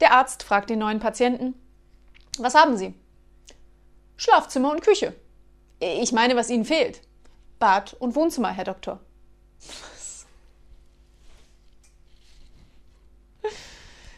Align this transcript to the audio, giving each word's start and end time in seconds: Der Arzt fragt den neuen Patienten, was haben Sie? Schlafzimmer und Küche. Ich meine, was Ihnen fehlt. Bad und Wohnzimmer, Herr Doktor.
Der 0.00 0.12
Arzt 0.12 0.42
fragt 0.42 0.70
den 0.70 0.78
neuen 0.78 1.00
Patienten, 1.00 1.54
was 2.38 2.54
haben 2.54 2.76
Sie? 2.76 2.94
Schlafzimmer 4.16 4.70
und 4.70 4.82
Küche. 4.82 5.14
Ich 5.80 6.12
meine, 6.12 6.36
was 6.36 6.50
Ihnen 6.50 6.64
fehlt. 6.64 7.00
Bad 7.58 7.94
und 7.94 8.14
Wohnzimmer, 8.14 8.50
Herr 8.50 8.64
Doktor. 8.64 9.00